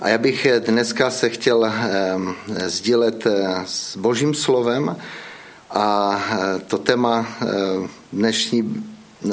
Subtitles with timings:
[0.00, 1.72] A já bych dneska se chtěl
[2.66, 3.26] sdílet
[3.66, 4.96] s Božím slovem
[5.70, 6.20] a
[6.66, 7.26] to téma
[8.12, 8.84] dnešní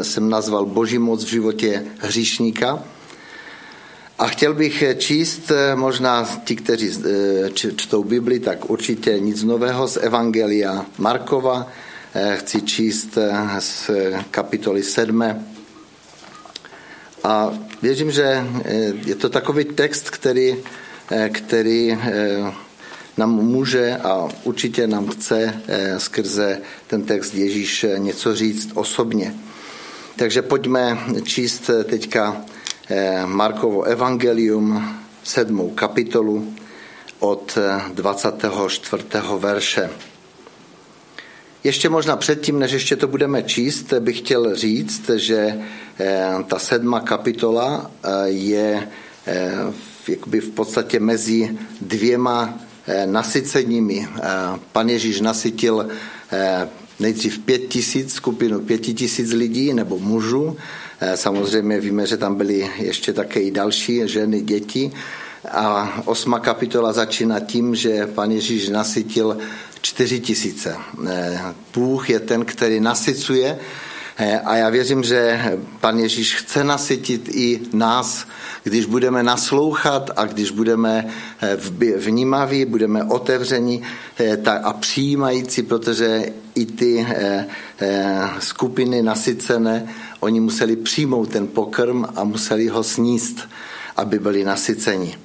[0.02, 2.84] jsem nazval Boží moc v životě hříšníka.
[4.20, 6.92] A chtěl bych číst, možná ti, kteří
[7.54, 11.68] čtou Bibli, tak určitě nic nového z Evangelia Markova.
[12.36, 13.18] Chci číst
[13.60, 13.90] z
[14.32, 15.24] kapitoly 7.
[17.28, 18.48] A věřím, že
[19.06, 20.56] je to takový text, který,
[21.32, 21.98] který
[23.18, 25.62] nám může a určitě nám chce
[25.98, 29.34] skrze ten text Ježíš něco říct osobně.
[30.18, 32.46] Takže pojďme číst teďka
[32.90, 36.54] eh, Markovo evangelium, sedmou kapitolu
[37.20, 37.58] od
[37.94, 39.04] 24.
[39.14, 39.90] Eh, verše.
[41.64, 45.60] Ještě možná předtím, než ještě to budeme číst, bych chtěl říct, že
[46.00, 47.92] eh, ta sedma kapitola
[48.26, 48.88] je
[50.08, 52.60] jakoby v podstatě mezi dvěma
[53.06, 54.08] nasyceními.
[54.72, 55.90] Pan Ježíš nasytil
[57.00, 60.58] nejdřív pět tisíc, skupinu pěti tisíc lidí nebo mužů.
[61.00, 64.92] Eh, samozřejmě víme, že tam byly ještě také i další ženy, děti.
[65.52, 69.38] A osma kapitola začíná tím, že pan Ježíš nasytil
[69.82, 70.76] čtyři tisíce.
[71.10, 71.42] Eh,
[71.74, 73.60] Bůh je ten, který nasycuje
[74.18, 75.42] eh, a já věřím, že
[75.80, 78.28] pan Ježíš chce nasytit i nás,
[78.64, 81.08] když budeme naslouchat a když budeme
[81.98, 83.84] vnímaví, budeme otevření
[84.64, 86.26] a přijímající, protože
[86.58, 87.46] i ty eh,
[87.80, 93.50] eh, skupiny nasycené, oni museli přijmout ten pokrm a museli ho sníst,
[93.98, 95.18] aby byli nasyceni.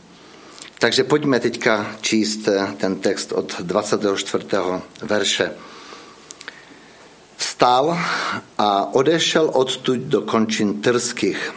[0.82, 4.46] Takže pojďme teďka číst eh, ten text od 24.
[5.02, 5.50] verše.
[7.36, 7.98] Vstal
[8.58, 11.54] a odešel odtud do končin Trských.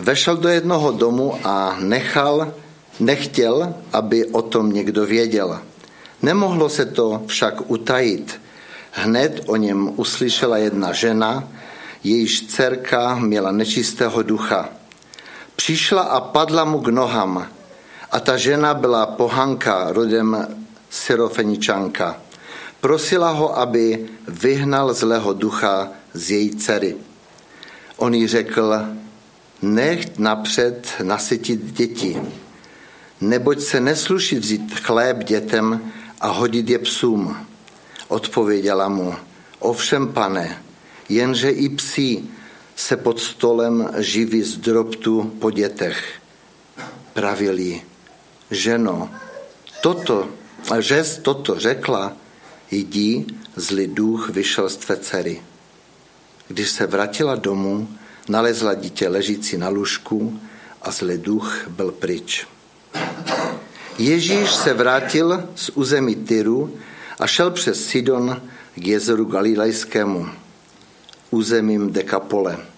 [0.00, 2.52] Vešel do jednoho domu a nechal,
[3.00, 5.60] nechtěl, aby o tom někdo věděl.
[6.22, 8.40] Nemohlo se to však utajit,
[8.92, 11.48] Hned o něm uslyšela jedna žena,
[12.04, 14.68] jejíž dcerka měla nečistého ducha.
[15.56, 17.55] Přišla a padla mu k nohám
[18.16, 20.56] a ta žena byla pohanka rodem
[20.90, 22.16] syrofeničanka.
[22.80, 26.96] Prosila ho, aby vyhnal zlého ducha z její dcery.
[27.96, 28.74] On jí řekl,
[29.62, 32.22] nech napřed nasytit děti,
[33.20, 37.36] neboť se nesluší vzít chléb dětem a hodit je psům.
[38.08, 39.14] Odpověděla mu,
[39.58, 40.62] ovšem pane,
[41.08, 42.30] jenže i psí
[42.76, 46.20] se pod stolem živí z drobtu po dětech.
[47.12, 47.82] Pravil jí,
[48.50, 49.10] ženo,
[49.80, 50.28] toto,
[50.78, 52.12] že toto řekla,
[52.70, 53.26] jdi,
[53.56, 55.42] zlý duch vyšel z tvé dcery.
[56.48, 57.88] Když se vrátila domů,
[58.28, 60.40] nalezla dítě ležící na lůžku
[60.82, 62.46] a zlý duch byl pryč.
[63.98, 66.78] Ježíš se vrátil z území Tyru
[67.20, 68.42] a šel přes Sidon
[68.74, 70.26] k jezeru Galilejskému,
[71.30, 72.75] územím Dekapole.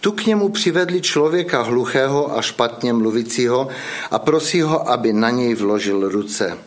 [0.00, 3.68] Tu k němu přivedli člověka hluchého a špatně mluvícího
[4.10, 6.58] a prosí ho, aby na něj vložil ruce.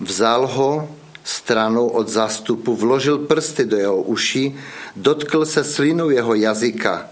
[0.00, 0.88] Vzal ho
[1.24, 4.56] stranou od zástupu, vložil prsty do jeho uší,
[4.96, 7.08] dotkl se slinou jeho jazyka,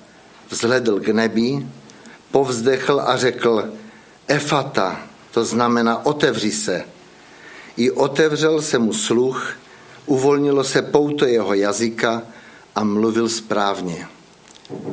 [0.51, 1.67] vzhledl k nebi,
[2.31, 3.65] povzdechl a řekl
[4.29, 6.85] Efata, to znamená otevři se.
[7.77, 9.57] I otevřel se mu sluch,
[10.07, 12.23] uvolnilo se pouto jeho jazyka
[12.75, 14.09] a mluvil správně.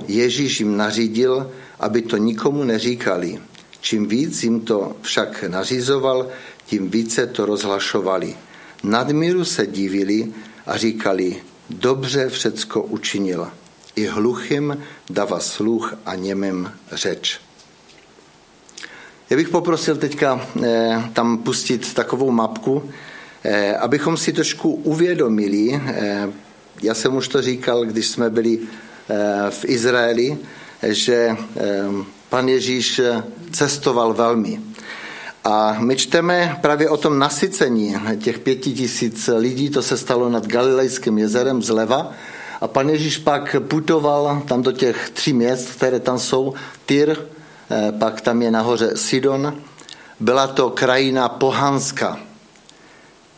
[0.08, 3.40] Ježíš jim nařídil, aby to nikomu neříkali.
[3.82, 6.28] Čím víc jim to však nařizoval,
[6.66, 8.36] tím více to rozhlašovali.
[8.84, 10.34] Nadmíru se divili
[10.66, 11.36] a říkali,
[11.70, 13.48] dobře všecko učinil.
[13.96, 14.78] I hluchým
[15.10, 17.40] dává sluch a němým řeč.
[19.30, 22.90] Já bych poprosil teďka eh, tam pustit takovou mapku,
[23.44, 26.28] eh, abychom si trošku uvědomili, eh,
[26.84, 28.60] já jsem už to říkal, když jsme byli
[29.50, 30.38] v Izraeli,
[30.84, 31.36] že
[32.30, 33.02] pan Ježíš
[33.52, 34.62] cestoval velmi.
[35.44, 40.48] A my čteme právě o tom nasycení těch pěti tisíc lidí, to se stalo nad
[40.48, 42.12] Galilejským jezerem zleva.
[42.62, 46.54] A pan Ježíš pak putoval tam do těch tří měst, které tam jsou,
[46.86, 47.18] Tyr,
[47.72, 49.62] Eh, pak tam je nahoře Sidon.
[50.20, 52.20] Byla to krajina pohanska.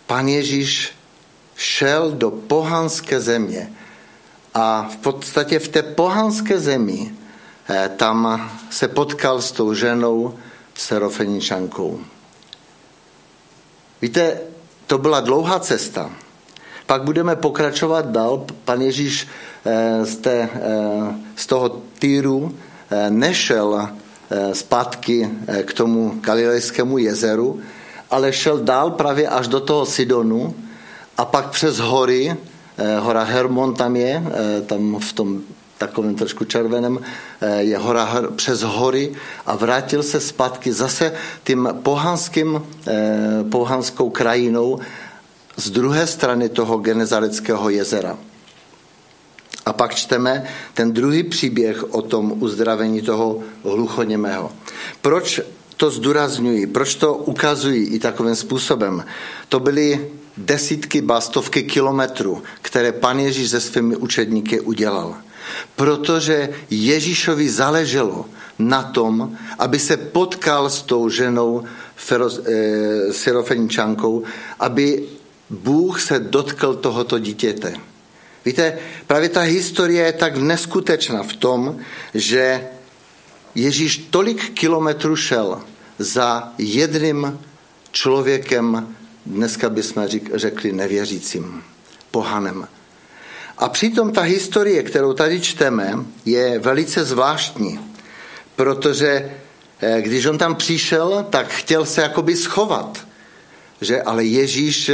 [0.07, 0.91] Pan Ježíš
[1.55, 3.71] šel do pohanské země
[4.53, 7.11] a v podstatě v té pohanské zemi
[7.69, 10.33] eh, tam se potkal s tou ženou
[10.75, 11.99] serofeničankou.
[14.01, 14.37] Víte,
[14.87, 16.09] to byla dlouhá cesta.
[16.85, 18.45] Pak budeme pokračovat dál.
[18.65, 19.27] Pan Ježíš
[19.65, 20.49] eh, z, té,
[21.35, 22.55] z toho týru
[23.09, 23.89] nešel
[24.53, 25.29] zpátky
[25.65, 27.61] k tomu Galilejskému jezeru,
[28.11, 30.55] ale šel dál právě až do toho Sidonu
[31.17, 32.37] a pak přes hory,
[32.99, 34.23] hora Hermon tam je,
[34.65, 35.41] tam v tom
[35.77, 36.99] takovém trošku červeném,
[37.57, 39.11] je hora přes hory
[39.45, 42.61] a vrátil se zpátky zase tím pohanským,
[43.49, 44.79] pohanskou krajinou
[45.57, 48.17] z druhé strany toho Genezareckého jezera.
[49.65, 50.43] A pak čteme
[50.73, 54.51] ten druhý příběh o tom uzdravení toho hluchoněmého.
[55.01, 55.41] Proč
[55.77, 59.05] to zdůrazňuji, proč to ukazují i takovým způsobem?
[59.49, 65.15] To byly desítky, bastovky kilometrů, které pan Ježíš se svými učedníky udělal.
[65.75, 68.25] Protože Ježíšovi záleželo
[68.59, 74.23] na tom, aby se potkal s tou ženou e, syrofeničankou,
[74.59, 75.03] aby
[75.49, 77.73] Bůh se dotkl tohoto dítěte.
[78.45, 78.77] Víte,
[79.07, 81.77] právě ta historie je tak neskutečná v tom,
[82.13, 82.67] že
[83.55, 85.61] Ježíš tolik kilometrů šel
[85.99, 87.39] za jedným
[87.91, 91.63] člověkem, dneska bychom řekli nevěřícím,
[92.11, 92.67] pohanem.
[93.57, 95.93] A přitom ta historie, kterou tady čteme,
[96.25, 97.79] je velice zvláštní,
[98.55, 99.31] protože
[99.81, 103.07] eh, když on tam přišel, tak chtěl se jakoby schovat.
[103.81, 104.01] Že?
[104.01, 104.91] Ale Ježíš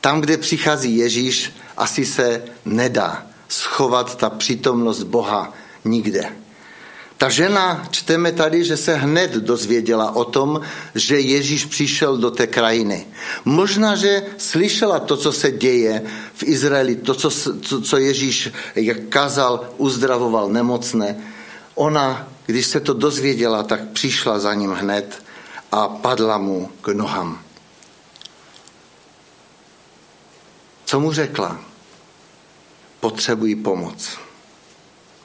[0.00, 5.52] tam, kde přichází Ježíš, asi se nedá schovat ta přítomnost Boha
[5.84, 6.43] nikde.
[7.24, 10.60] Ta žena, čteme tady, že se hned dozvěděla o tom,
[10.94, 13.06] že Ježíš přišel do té krajiny.
[13.44, 16.02] Možná, že slyšela to, co se děje
[16.34, 17.30] v Izraeli, to, co,
[17.80, 21.16] co Ježíš jak kazal, uzdravoval nemocné.
[21.74, 25.22] Ona, když se to dozvěděla, tak přišla za ním hned
[25.72, 27.40] a padla mu k nohám.
[30.84, 31.60] Co mu řekla?
[33.00, 34.23] Potřebují pomoc.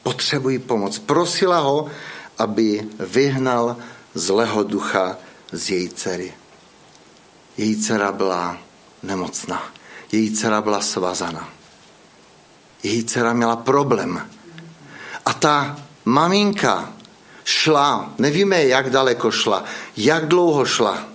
[0.04, 1.00] Potřebují pomoc.
[1.00, 1.90] Prosila ho,
[2.38, 3.78] aby vyhnal
[4.14, 5.18] zlého ducha
[5.52, 6.34] z její dcery.
[7.58, 8.58] Její dcera byla
[9.04, 9.64] nemocná.
[10.12, 11.50] Její dcera byla svazana.
[12.84, 14.30] Její dcera měla problém.
[15.26, 16.94] A ta maminka
[17.44, 19.64] šla, nevíme, jak daleko šla,
[19.98, 21.06] jak dlouho šla,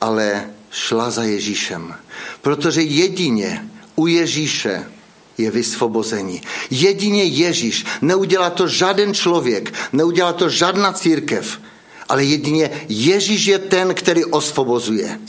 [0.00, 1.94] ale šla za Ježíšem.
[2.42, 4.90] Protože jedině u Ježíše
[5.38, 6.42] je vysvobození.
[6.70, 7.86] Jedině Ježíš.
[8.02, 11.60] Neudělá to žádný člověk, neudělá to žádná církev,
[12.08, 15.20] ale jedině Ježíš je ten, který osvobozuje.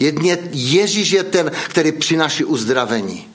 [0.00, 3.28] Jedině Ježíš je ten, který přináší uzdravení.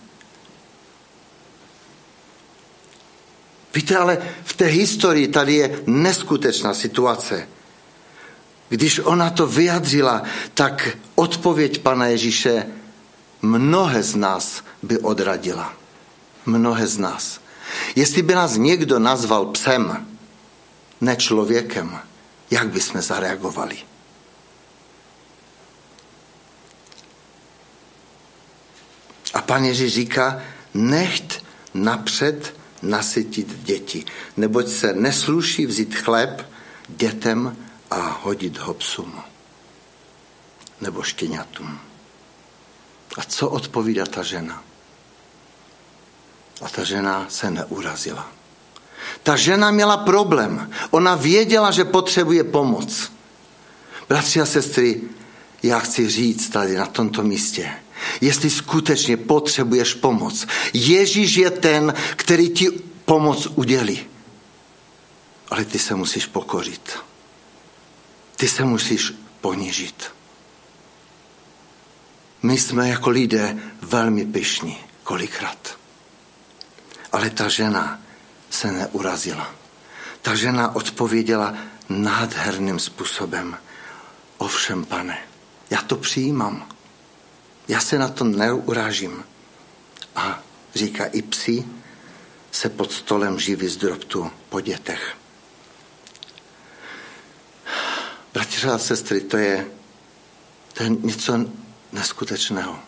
[3.76, 7.48] Víte, ale v té historii tady je neskutečná situace.
[8.70, 12.66] Když ona to vyjadřila, tak odpověď Pana Ježíše
[13.42, 15.74] mnohé z nás by odradila.
[16.48, 17.42] Mnohé z nás.
[17.96, 20.08] Jestli by nás někdo nazval psem,
[21.02, 22.00] ne člověkem,
[22.52, 23.78] jak by jsme zareagovali?
[29.34, 30.42] A pan Ježíš říká,
[30.74, 34.06] necht napřed nasytit děti,
[34.38, 36.50] neboť se nesluší vzít chléb
[36.88, 37.58] dětem
[37.92, 39.22] a hodit ho psům
[40.82, 41.80] nebo štěňatům.
[43.18, 44.64] A co odpovídá ta žena?
[46.62, 48.32] A ta žena se neurazila.
[49.24, 50.72] Ta žena měla problém.
[50.90, 53.12] Ona věděla, že potřebuje pomoc.
[54.10, 55.02] Bratři a sestry,
[55.64, 57.72] já chci říct tady na tomto místě,
[58.22, 62.70] jestli skutečně potřebuješ pomoc, Ježíš je ten, který ti
[63.06, 64.06] pomoc udělí.
[65.50, 67.00] Ale ty se musíš pokořit.
[68.36, 70.12] Ty se musíš ponížit.
[72.44, 75.78] My jsme jako lidé velmi pyšní, kolikrát.
[77.12, 78.02] Ale ta žena
[78.50, 79.56] se neurazila.
[80.22, 81.54] Ta žena odpověděla
[81.90, 83.58] nádherným způsobem.
[84.38, 85.18] Ovšem, pane,
[85.70, 86.70] já to přijímám.
[87.68, 89.24] Já se na to neurážím.
[90.16, 90.40] A
[90.76, 91.66] říká, i psi
[92.52, 95.18] se pod stolem živí z drobtu po dětech.
[98.34, 99.68] Bratři a sestry, to je,
[100.74, 101.40] to je něco
[101.92, 102.80] neskutečného.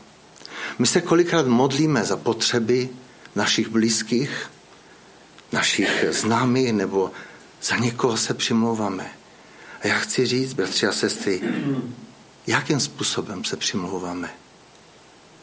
[0.80, 2.90] My se kolikrát modlíme za potřeby
[3.36, 4.52] našich blízkých,
[5.52, 7.12] našich známých, nebo
[7.64, 9.12] za někoho se přimlouváme.
[9.82, 11.42] A já chci říct, bratři a sestry,
[12.48, 14.30] jakým způsobem se přimlouváme.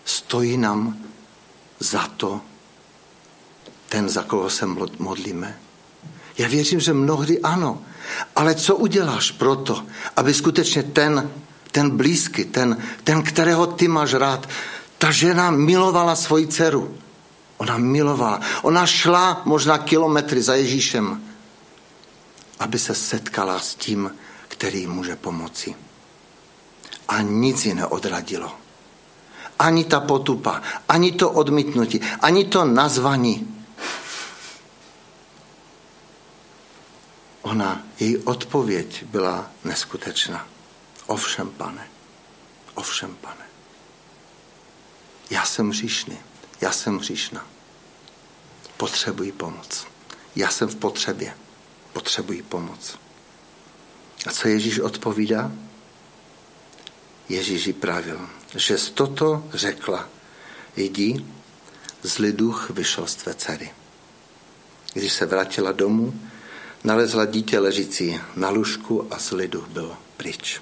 [0.05, 0.99] Stojí nám
[1.79, 2.41] za to
[3.89, 4.67] ten, za koho se
[4.99, 5.59] modlíme?
[6.39, 7.83] Já věřím, že mnohdy ano.
[8.37, 11.31] Ale co uděláš proto, aby skutečně ten,
[11.73, 14.49] ten blízký, ten, ten, kterého ty máš rád,
[14.99, 16.99] ta žena milovala svoji dceru.
[17.57, 18.41] Ona milovala.
[18.63, 21.23] Ona šla možná kilometry za Ježíšem.
[22.59, 24.15] aby se setkala s tím,
[24.49, 25.75] který může pomoci.
[27.09, 28.59] A nic ji neodradilo.
[29.59, 33.65] Ani ta potupa, ani to odmítnutí, ani to nazvaní.
[37.43, 40.47] Ona, její odpověď byla neskutečná.
[41.07, 41.89] Ovšem, pane,
[42.75, 43.47] ovšem, pane.
[45.31, 46.19] Já jsem hříšný,
[46.61, 47.47] já jsem hříšná.
[48.77, 49.87] Potřebuji pomoc.
[50.37, 51.37] Já jsem v potřebě.
[51.93, 52.99] Potřebuji pomoc.
[54.27, 55.53] A co Ježíš odpovídá?
[57.29, 60.09] Ježíš jí pravil, že z toto řekla,
[60.77, 61.25] jdi,
[62.03, 63.71] zlý duch vyšel z tvé dcery.
[64.93, 66.21] Když se vrátila domů,
[66.85, 70.61] nalezla dítě ležící na lůžku a zlý duch byl pryč.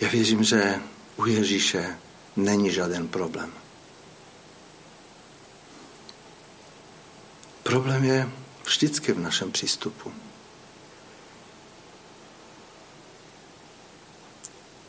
[0.00, 0.80] Já věřím, že
[1.20, 1.98] u Ježíše
[2.36, 3.52] není žádný problém.
[7.62, 8.28] Problém je
[8.64, 10.12] vždycky v našem přístupu.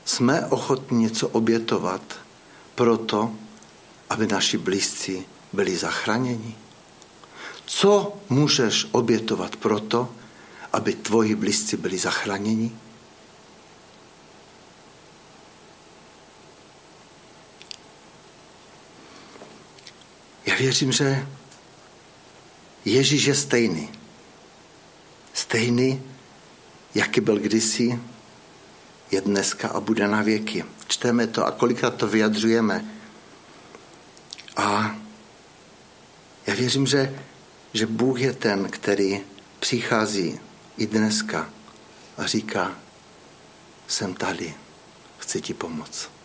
[0.05, 2.01] Jsme ochotni něco obětovat
[2.75, 3.31] proto,
[4.09, 6.55] aby naši blízcí byli zachráněni?
[7.65, 10.09] Co můžeš obětovat proto,
[10.73, 12.71] aby tvoji blízcí byli zachráněni?
[20.61, 21.27] Věřím, že
[22.85, 23.89] Ježíš je stejný.
[25.33, 26.01] Stejný,
[26.95, 27.99] jaký byl kdysi,
[29.11, 30.65] je dneska a bude na věky.
[30.87, 32.85] Čteme to a kolikrát to vyjadřujeme.
[34.57, 34.95] A
[36.47, 37.19] já věřím, že,
[37.73, 39.21] že Bůh je ten, který
[39.59, 40.39] přichází
[40.77, 41.49] i dneska
[42.17, 42.75] a říká,
[43.87, 44.53] jsem tady,
[45.17, 46.20] chci ti pomoct.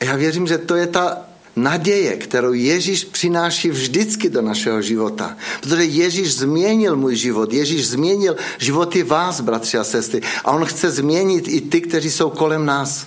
[0.00, 1.18] Já věřím, že to je ta
[1.56, 5.36] naděje, kterou Ježíš přináší vždycky do našeho života.
[5.60, 10.20] Protože Ježíš změnil můj život, Ježíš změnil životy vás, bratři a sestry.
[10.44, 13.06] A on chce změnit i ty, kteří jsou kolem nás.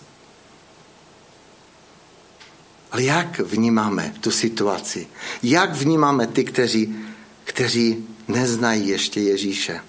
[2.91, 5.07] Ale jak vnímáme tu situaci?
[5.43, 6.95] Jak vnímáme ty, kteří,
[7.43, 9.81] kteří neznají ještě Ježíše?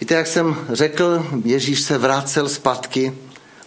[0.00, 3.12] Víte, jak jsem řekl, Ježíš se vrácel zpátky.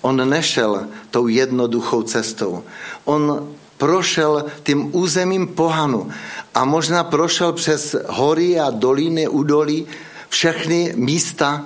[0.01, 2.63] On nešel tou jednoduchou cestou.
[3.05, 6.09] On prošel tím územím pohanu
[6.53, 9.87] a možná prošel přes hory a doliny, údolí,
[10.29, 11.65] všechny místa,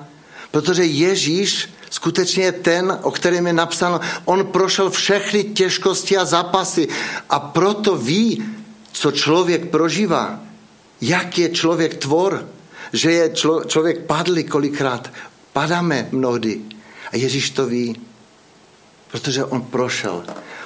[0.52, 6.88] protože Ježíš skutečně je ten, o kterém je napsáno, on prošel všechny těžkosti a zápasy
[7.30, 8.44] a proto ví,
[8.92, 10.40] co člověk prožívá,
[11.02, 12.46] jak je člověk tvor,
[12.94, 15.12] že je člo, člověk padlý kolikrát.
[15.54, 16.62] Padáme mnohdy.
[17.12, 18.02] A Ježíš to ví,
[19.12, 20.24] protože on prošel.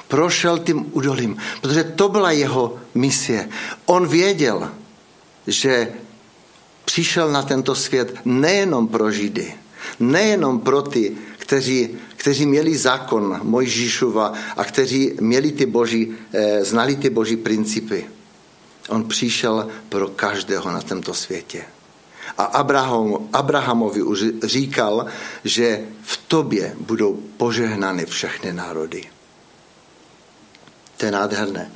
[0.08, 3.50] Prošel tím údolím, protože to byla jeho misie.
[3.86, 4.72] On věděl,
[5.48, 5.92] že
[6.86, 9.54] přišel na tento svět nejenom pro Židy,
[10.00, 16.96] nejenom pro ty, kteří, kteří měli zákon Mojžíšova a kteří měli ty boží, eh, znali
[16.96, 18.06] ty boží principy.
[18.90, 21.64] On přišel pro každého na tomto světě.
[22.38, 25.06] A Abraham, Abrahamovi už říkal,
[25.44, 29.04] že v tobě budou požehnány všechny národy.
[30.98, 31.72] To je nádherné.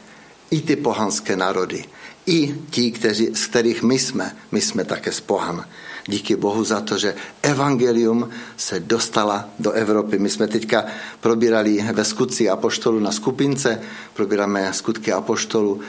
[0.51, 1.85] I ty pohanské národy,
[2.25, 5.65] i ti, kteří, z kterých my jsme, my jsme také z pohan.
[6.07, 10.19] Díky Bohu za to, že evangelium se dostala do Evropy.
[10.19, 10.85] My jsme teďka
[11.19, 13.81] probírali ve skutci apoštolu na skupince,
[14.13, 15.81] probíráme skutky apoštolu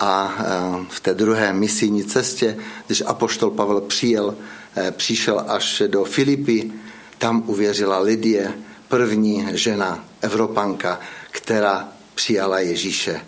[0.00, 0.44] a e,
[0.88, 2.56] v té druhé misijní cestě,
[2.86, 4.34] když apoštol Pavel přijel,
[4.76, 6.72] e, přišel až do Filipy,
[7.18, 8.52] tam uvěřila Lidie,
[8.88, 13.20] první žena, Evropanka, která přijala Ježíše.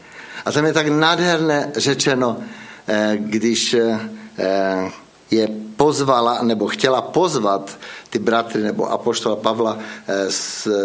[0.45, 2.37] A tam je tak nádherné řečeno,
[2.89, 3.77] e, když
[5.31, 7.79] je pozvala, nebo chtěla pozvat
[8.11, 9.79] ty bratry nebo apoštola Pavla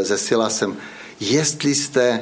[0.03, 0.77] se Silasem,
[1.19, 2.21] jestli, jste,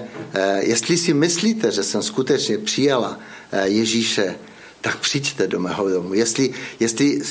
[0.60, 3.20] jestli si myslíte, že jsem skutečně přijala
[3.64, 4.36] Ježíše,
[4.82, 6.14] tak přijďte do mého domu.
[6.14, 7.22] Jestli, jestli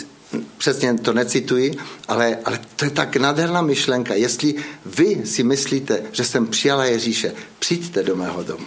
[0.59, 1.75] přesně to necituji,
[2.09, 4.15] ale, ale to je tak nádherná myšlenka.
[4.15, 4.55] Jestli
[4.87, 8.67] vy si myslíte, že jsem přijala Ježíše, přijďte do mého domu.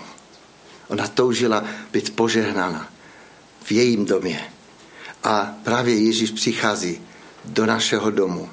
[0.88, 1.64] Ona toužila
[1.94, 2.90] být požehnána
[3.64, 4.42] v jejím domě.
[5.24, 7.02] A právě Ježíš přichází
[7.46, 8.50] do našeho domu.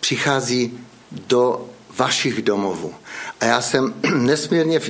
[0.00, 0.78] Přichází
[1.12, 2.94] do vašich domovů.
[3.40, 4.80] A já jsem nesmírně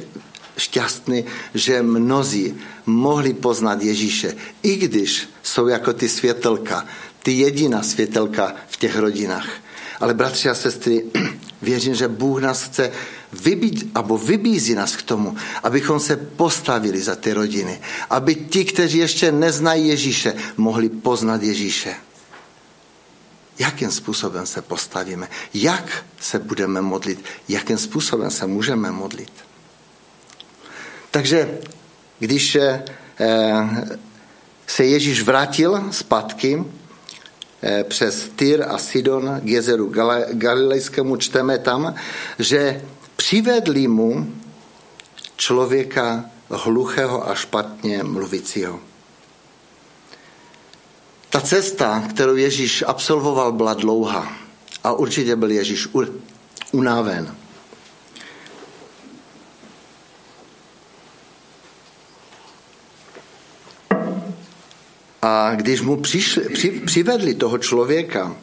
[0.59, 1.25] šťastný,
[1.55, 2.55] že mnozí
[2.87, 6.87] mohli poznat Ježíše, i když jsou jako ty světelka,
[7.23, 9.49] ty jediná světelka v těch rodinách.
[10.01, 11.05] Ale bratři a sestry,
[11.63, 12.93] Věřím, že Bůh nás chce
[13.33, 17.81] vybít, abo vybízí nás k tomu, abychom se postavili za ty rodiny.
[18.11, 21.95] Aby ti, kteří ještě neznají Ježíše, mohli poznat Ježíše.
[23.59, 25.29] Jakým způsobem se postavíme?
[25.55, 27.25] Jak se budeme modlit?
[27.49, 29.33] Jakým způsobem se můžeme modlit?
[31.11, 31.59] Takže
[32.19, 32.85] když eh,
[34.67, 36.65] se Ježíš vrátil zpátky
[37.63, 39.93] eh, přes Tyr a Sidon k jezeru
[40.33, 41.95] Galilejskému, čteme tam,
[42.39, 42.83] že
[43.17, 44.33] přivedli mu
[45.37, 48.81] člověka hluchého a špatně mluvícího.
[51.31, 54.33] Ta cesta, kterou Ježíš absolvoval, byla dlouhá
[54.85, 55.89] a určitě byl Ježíš
[56.73, 57.35] unaven.
[65.23, 68.37] A když mu přišli, při, přivedli toho člověka,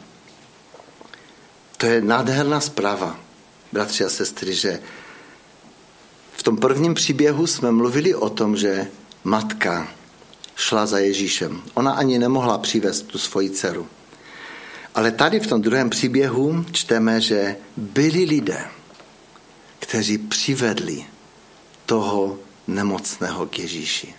[1.76, 3.18] to je nádherná zpráva,
[3.72, 4.80] bratři a sestry, že
[6.32, 8.86] v tom prvním příběhu jsme mluvili o tom, že
[9.24, 9.88] matka
[10.56, 11.62] šla za Ježíšem.
[11.74, 13.88] Ona ani nemohla přivést tu svoji dceru.
[14.94, 18.64] Ale tady v tom druhém příběhu čteme, že byli lidé,
[19.78, 21.04] kteří přivedli
[21.86, 24.14] toho nemocného k Ježíši.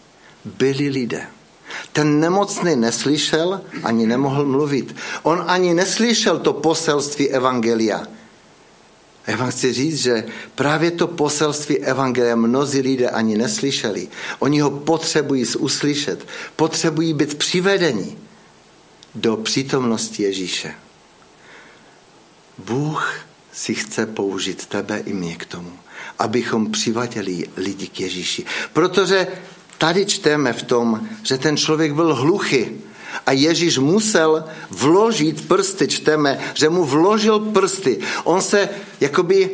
[0.45, 1.27] Byli lidé.
[1.93, 4.95] Ten nemocný neslyšel, ani nemohl mluvit.
[5.23, 8.03] On ani neslyšel to poselství Evangelia.
[9.27, 14.07] Já vám chci říct, že právě to poselství Evangelia mnozí lidé ani neslyšeli.
[14.39, 16.27] Oni ho potřebují uslyšet.
[16.55, 18.17] Potřebují být přivedeni
[19.15, 20.73] do přítomnosti Ježíše.
[22.57, 23.15] Bůh
[23.53, 25.71] si chce použít tebe i mě k tomu,
[26.19, 28.45] abychom přivaděli lidi k Ježíši.
[28.73, 29.27] Protože
[29.77, 32.65] tady čteme v tom, že ten člověk byl hluchý
[33.25, 37.99] a Ježíš musel vložit prsty, čteme, že mu vložil prsty.
[38.23, 38.69] On se
[38.99, 39.49] jakoby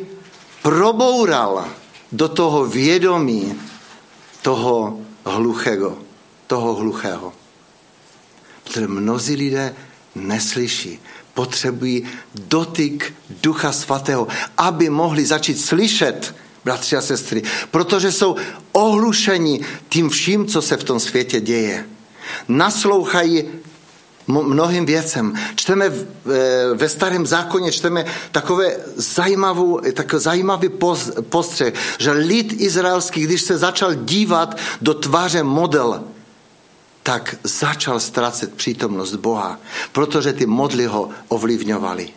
[0.61, 1.67] proboural
[2.11, 3.55] do toho vědomí
[4.41, 5.97] toho hluchého,
[6.47, 7.33] toho hluchého.
[8.63, 9.75] Protože mnozí lidé
[10.15, 10.99] neslyší,
[11.33, 12.05] potřebují
[12.35, 18.35] dotyk Ducha Svatého, aby mohli začít slyšet, bratři a sestry, protože jsou
[18.71, 21.85] ohlušeni tím vším, co se v tom světě děje
[22.47, 23.43] naslouchají
[24.27, 25.33] mnohým věcem.
[25.55, 25.91] Čteme
[26.73, 30.69] ve starém zákoně, čteme takové zajímavou, tak zajímavý
[31.29, 36.03] postřeh, že lid izraelský, když se začal dívat do tváře model,
[37.03, 39.59] tak začal ztrácet přítomnost Boha,
[39.91, 42.09] protože ty modly ho ovlivňovaly.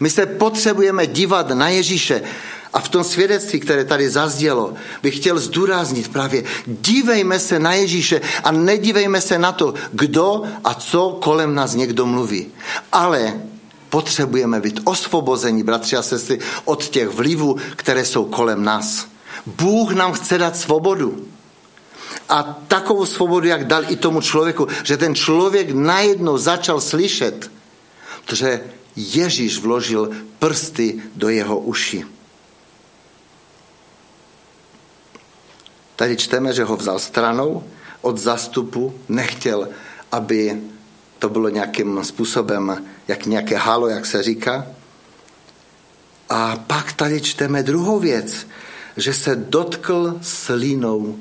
[0.00, 2.22] My se potřebujeme dívat na Ježíše
[2.72, 8.20] a v tom svědectví, které tady zazdělo, bych chtěl zdůraznit právě, dívejme se na Ježíše
[8.44, 12.46] a nedívejme se na to, kdo a co kolem nás někdo mluví.
[12.92, 13.40] Ale
[13.88, 19.06] potřebujeme být osvobozeni, bratři a sestry, od těch vlivů, které jsou kolem nás.
[19.46, 21.26] Bůh nám chce dát svobodu.
[22.28, 27.50] A takovou svobodu, jak dal i tomu člověku, že ten člověk najednou začal slyšet,
[28.32, 28.60] že
[28.96, 32.04] Ježíš vložil prsty do jeho uši.
[36.00, 37.64] Tady čteme, že ho vzal stranou
[38.00, 39.68] od zastupu, nechtěl,
[40.12, 40.62] aby
[41.18, 44.66] to bylo nějakým způsobem, jak nějaké halo, jak se říká.
[46.28, 48.46] A pak tady čteme druhou věc,
[48.96, 51.18] že se dotkl slínou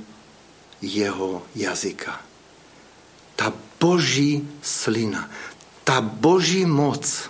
[0.81, 2.19] jeho jazyka.
[3.35, 5.29] Ta boží slina,
[5.83, 7.29] ta boží moc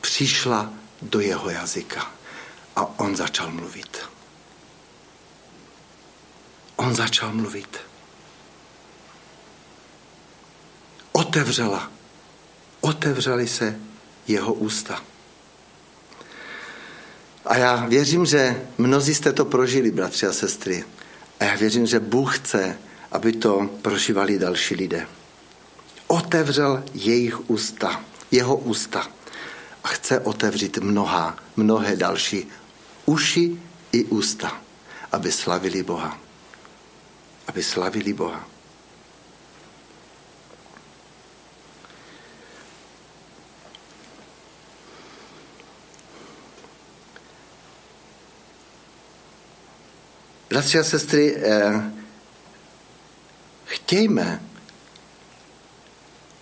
[0.00, 2.10] přišla do jeho jazyka
[2.76, 4.13] a on začal mluvit
[6.76, 7.78] on začal mluvit.
[11.12, 11.90] Otevřela.
[12.80, 13.80] Otevřely se
[14.26, 15.02] jeho ústa.
[17.44, 20.84] A já věřím, že mnozí jste to prožili, bratři a sestry.
[21.40, 22.78] A já věřím, že Bůh chce,
[23.12, 25.06] aby to prožívali další lidé.
[26.06, 29.08] Otevřel jejich ústa, jeho ústa.
[29.84, 32.48] A chce otevřít mnoha, mnohé další
[33.06, 33.60] uši
[33.92, 34.60] i ústa,
[35.12, 36.23] aby slavili Boha
[37.46, 38.48] aby slavili Boha.
[50.48, 51.92] Bratři a sestry, eh,
[53.64, 54.42] chtějme,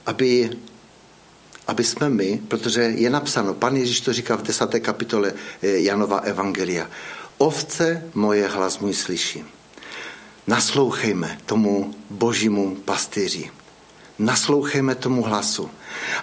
[0.07, 0.51] aby,
[1.67, 6.19] aby jsme my, protože je napsáno, pan Ježíš to říká v desáté kapitole eh, Janova
[6.19, 6.91] Evangelia,
[7.39, 9.62] ovce moje hlas můj slyším
[10.47, 13.51] naslouchejme tomu božímu pastýři.
[14.19, 15.71] Naslouchejme tomu hlasu.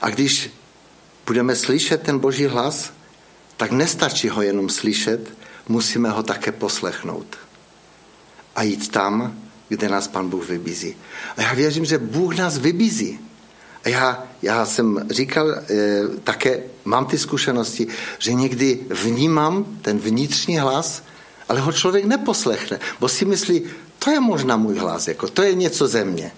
[0.01, 0.51] A když
[1.25, 2.93] budeme slyšet ten boží hlas,
[3.57, 5.33] tak nestačí ho jenom slyšet,
[5.67, 7.37] musíme ho také poslechnout.
[8.55, 10.95] A jít tam, kde nás Pan Bůh vybízí.
[11.37, 13.19] A já věřím, že Bůh nás vybízí.
[13.83, 15.63] A já, já jsem říkal, e,
[16.23, 17.87] také mám ty zkušenosti,
[18.19, 21.03] že někdy vnímám ten vnitřní hlas,
[21.49, 23.63] ale ho člověk neposlechne, bo si myslí,
[23.99, 26.31] to je možná můj hlas, jako to je něco ze mě.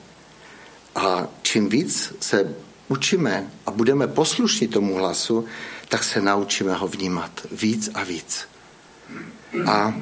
[0.95, 2.55] A čím víc se
[2.87, 5.45] učíme a budeme poslušní tomu hlasu,
[5.89, 8.47] tak se naučíme ho vnímat víc a víc.
[9.65, 9.93] A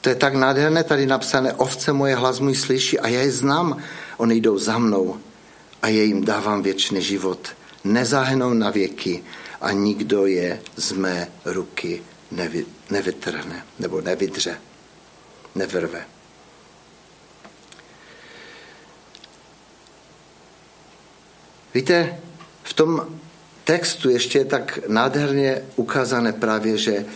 [0.00, 3.82] to je tak nádherné tady napsané, ovce moje hlas můj slyší a já je znám,
[4.16, 5.16] oni jdou za mnou
[5.82, 7.48] a je jim dávám věčný život.
[7.84, 9.24] Nezahenou na věky
[9.60, 14.58] a nikdo je z mé ruky nevy, nevytrhne nebo nevydře,
[15.54, 16.13] nevrve.
[21.74, 22.18] Víte,
[22.62, 23.06] v tom
[23.64, 27.06] textu ještě je tak nádherně ukázané právě, že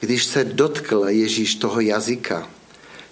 [0.00, 2.48] když se dotkl Ježíš toho jazyka,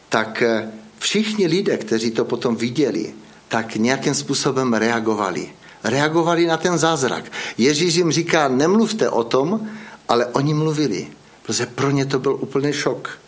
[0.09, 3.15] tak eh, všichni lidé, kteří to potom viděli,
[3.49, 5.53] tak nějakým způsobem reagovali.
[5.85, 7.33] Reagovali na ten zázrak.
[7.59, 9.71] Ježíš jim říká, nemluvte o tom,
[10.09, 11.09] ale oni mluvili,
[11.43, 13.19] protože pro ně to byl úplný šok.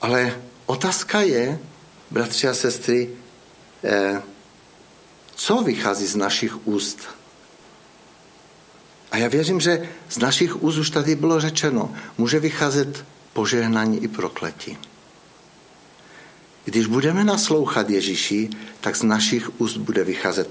[0.00, 1.58] Ale otázka je,
[2.10, 3.10] bratři a sestry,
[5.34, 6.98] co vychází z našich úst?
[9.10, 14.08] A já věřím, že z našich úst už tady bylo řečeno, může vycházet požehnání i
[14.08, 14.78] prokletí.
[16.64, 20.50] Když budeme naslouchat Ježíši, tak z našich úst bude vycházet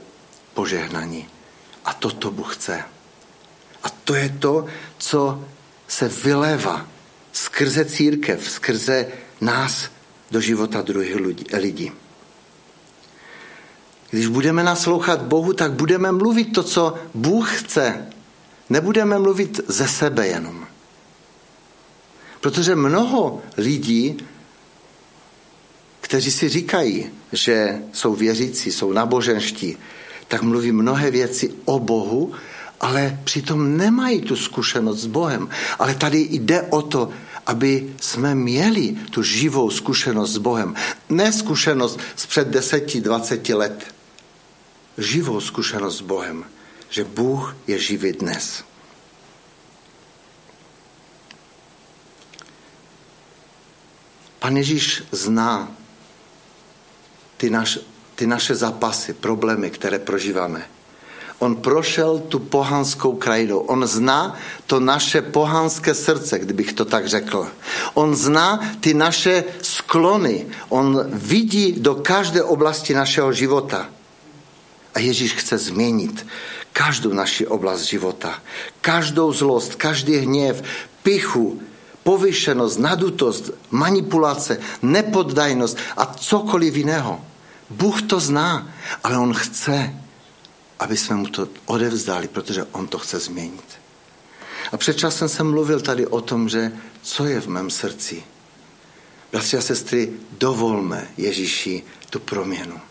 [0.53, 1.27] požehnání.
[1.85, 2.83] A to to Bůh chce.
[3.83, 4.65] A to je to,
[4.97, 5.45] co
[5.87, 6.87] se vylévá
[7.31, 9.07] skrze církev, skrze
[9.41, 9.89] nás
[10.31, 11.15] do života druhých
[11.53, 11.91] lidí.
[14.11, 18.05] Když budeme naslouchat Bohu, tak budeme mluvit to, co Bůh chce.
[18.69, 20.65] Nebudeme mluvit ze sebe jenom.
[22.41, 24.17] Protože mnoho lidí,
[26.01, 29.77] kteří si říkají, že jsou věřící, jsou naboženští,
[30.27, 32.31] tak mluví mnohé věci o Bohu,
[32.81, 35.49] ale přitom nemají tu zkušenost s Bohem.
[35.79, 37.09] Ale tady jde o to,
[37.45, 40.75] aby jsme měli tu živou zkušenost s Bohem.
[41.09, 43.85] Ne zkušenost z před 10-20 let,
[45.01, 46.45] živou zkušenost s Bohem,
[46.89, 48.63] že Bůh je živý dnes.
[54.39, 55.71] Pan Ježíš zná
[57.37, 57.79] ty, naš,
[58.15, 60.65] ty naše zápasy, problémy, které prožíváme.
[61.39, 63.59] On prošel tu pohanskou krajinou.
[63.59, 64.35] On zná
[64.67, 67.47] to naše pohanské srdce, kdybych to tak řekl.
[67.93, 70.47] On zná ty naše sklony.
[70.69, 73.87] On vidí do každé oblasti našeho života.
[74.99, 76.27] A Ježíš chce změnit
[76.73, 78.43] každou naši oblast života.
[78.81, 80.63] Každou zlost, každý hněv,
[81.03, 81.61] pichu,
[82.03, 87.25] povyšenost, nadutost, manipulace, nepoddajnost a cokoliv jiného.
[87.69, 89.95] Bůh to zná, ale On chce,
[90.79, 93.79] aby jsme mu to odevzdali, protože On to chce změnit.
[94.71, 98.23] A před časem jsem mluvil tady o tom, že co je v mém srdci.
[99.31, 102.89] Bratři a sestry, dovolme Ježíši tu proměnu.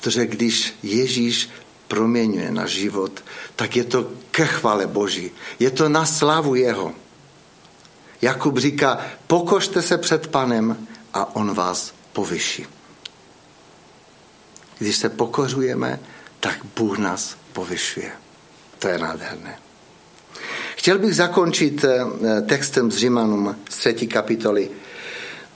[0.00, 1.50] Protože když Ježíš
[1.88, 3.24] proměňuje náš život,
[3.56, 5.30] tak je to ke chvale Boží.
[5.58, 6.92] Je to na slavu Jeho.
[8.22, 12.66] Jakub říká, pokožte se před panem a on vás povyší.
[14.78, 16.00] Když se pokořujeme,
[16.40, 18.12] tak Bůh nás povyšuje.
[18.78, 19.58] To je nádherné.
[20.76, 24.70] Chtěl bych zakončit eh, textem z Římanům z třetí kapitoly.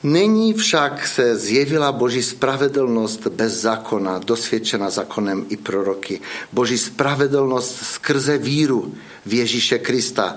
[0.04, 6.20] Není však se zjevila Boží spravedlnost bez zákona, dosvědčena zákonem i proroky.
[6.52, 8.94] Boží spravedlnost skrze víru
[9.26, 10.36] v Ježíše Krista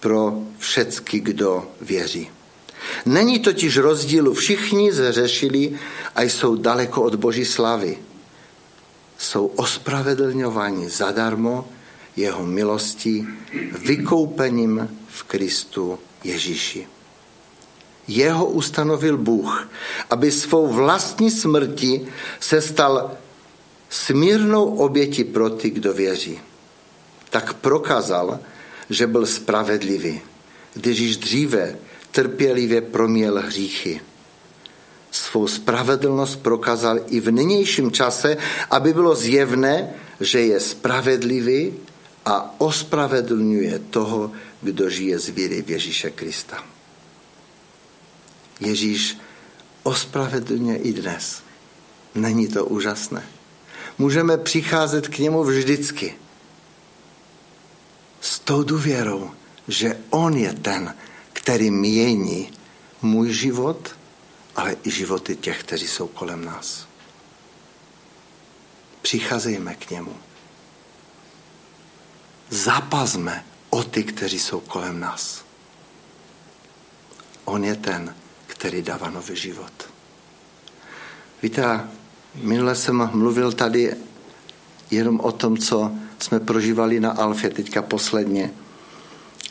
[0.00, 2.30] pro všecky, kdo věří.
[3.06, 5.78] Není totiž rozdílu, všichni zřešili
[6.14, 7.98] a jsou daleko od Boží slavy.
[9.18, 11.68] Jsou ospravedlňováni zadarmo
[12.16, 13.26] jeho milostí,
[13.78, 16.95] vykoupením v Kristu Ježíši
[18.08, 19.68] jeho ustanovil Bůh,
[20.10, 22.06] aby svou vlastní smrti
[22.40, 23.10] se stal
[23.88, 26.40] smírnou oběti pro ty, kdo věří.
[27.30, 28.38] Tak prokázal,
[28.90, 30.20] že byl spravedlivý,
[30.74, 31.76] když již dříve
[32.10, 34.00] trpělivě proměl hříchy.
[35.10, 38.36] Svou spravedlnost prokázal i v nynějším čase,
[38.70, 41.74] aby bylo zjevné, že je spravedlivý
[42.24, 46.75] a ospravedlňuje toho, kdo žije z víry v Ježíše Krista.
[48.60, 49.18] Ježíš
[49.82, 51.42] ospravedlňuje i dnes.
[52.14, 53.28] Není to úžasné?
[53.98, 56.14] Můžeme přicházet k němu vždycky.
[58.44, 59.30] tou důvěrou,
[59.68, 60.94] že On je ten,
[61.32, 62.52] který mění
[63.02, 63.96] můj život,
[64.56, 66.86] ale i životy těch, kteří jsou kolem nás.
[69.02, 70.16] Přicházejme k němu.
[72.50, 75.44] Zapazme o ty, kteří jsou kolem nás.
[77.44, 78.14] On je ten,
[78.58, 79.72] který dává nový život.
[81.42, 81.80] Víte,
[82.34, 83.94] minule jsem mluvil tady
[84.90, 88.50] jenom o tom, co jsme prožívali na Alfě teďka posledně.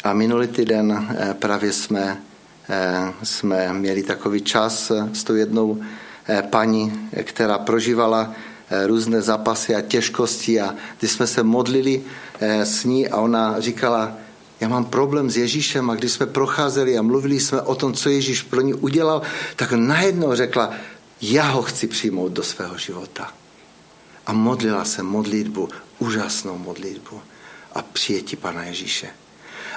[0.03, 2.21] A minulý týden eh, právě jsme,
[2.69, 5.81] eh, jsme měli takový čas s tou jednou
[6.27, 8.33] eh, paní, která prožívala
[8.85, 12.03] různé zápasy a těžkosti a když jsme se modlili
[12.41, 14.17] s ní a ona říkala,
[14.59, 18.09] já mám problém s Ježíšem a když jsme procházeli a mluvili jsme o tom, co
[18.09, 19.21] Ježíš pro ní udělal,
[19.55, 20.73] tak najednou řekla,
[21.21, 23.31] já ho chci přijmout do svého života.
[24.27, 27.21] A modlila se modlitbu, úžasnou modlitbu
[27.73, 29.07] a přijetí Pana Ježíše.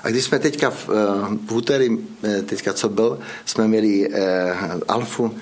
[0.03, 4.57] A když jsme teďka v, eh, v úterý, eh, teďka co byl, jsme měli eh,
[4.89, 5.35] Alfu,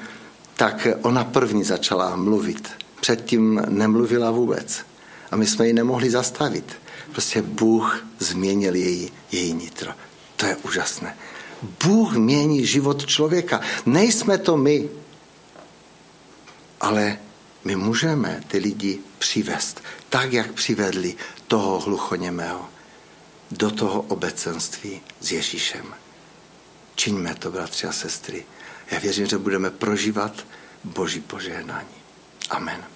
[0.57, 2.69] tak ona první začala mluvit.
[3.01, 4.81] Předtím nemluvila vůbec.
[5.31, 6.86] A my jsme ji nemohli zastavit.
[7.17, 9.93] Prostě Bůh změnil její, její nitro.
[10.37, 11.17] To je úžasné.
[11.85, 13.61] Bůh mění život člověka.
[13.87, 14.89] Nejsme to my,
[16.81, 17.19] ale
[17.65, 21.15] my můžeme ty lidi přivést, tak, jak přivedli
[21.49, 22.69] toho hluchoněmého
[23.51, 25.95] do toho obecenství s Ježíšem.
[26.95, 28.45] Čiňme to, bratři a sestry.
[28.91, 30.47] Já věřím, že budeme prožívat
[30.85, 31.97] Boží požehnání.
[32.51, 32.96] Amen.